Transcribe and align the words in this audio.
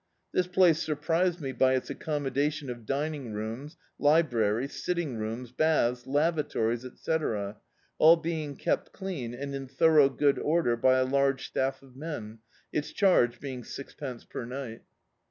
This 0.31 0.47
place 0.47 0.81
surprised 0.81 1.39
me 1.41 1.51
by 1.51 1.75
its 1.75 1.91
accommodation 1.91 2.71
of 2.71 2.87
dining 2.87 3.33
rooms, 3.33 3.77
library, 3.99 4.67
sitting 4.67 5.17
rooms, 5.19 5.51
baths, 5.51 6.07
lavatories, 6.07 6.83
etc., 6.83 7.57
all 7.99 8.15
be 8.15 8.43
ing 8.43 8.55
kept 8.55 8.93
clean 8.93 9.35
and 9.35 9.53
in 9.53 9.67
thorough 9.67 10.09
good 10.09 10.39
order 10.39 10.75
by 10.75 10.97
a 10.97 11.05
large 11.05 11.45
staff 11.47 11.83
of 11.83 11.95
men, 11.95 12.39
its 12.73 12.91
charge 12.93 13.39
being 13.39 13.63
sixpence 13.63 14.25
per 14.25 14.43
nig^t. 14.43 14.79